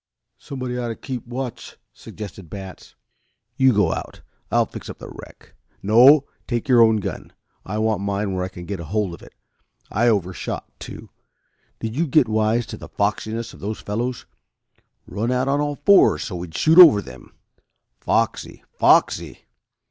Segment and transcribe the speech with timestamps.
[0.39, 2.95] "Somebody ought to keep watch," suggested Batts.
[3.55, 4.21] "You go out.
[4.49, 5.53] I'll fix up the wreck.
[5.83, 7.33] No; take your own gun.
[7.67, 9.35] I want mine where I can get hold of it.
[9.91, 11.11] I overshot, too.
[11.81, 14.25] Did you get wise to the foxiness of those fellows?
[15.05, 17.35] Run out on all fours so we'd shoot over them.
[17.99, 19.45] Foxy, foxy!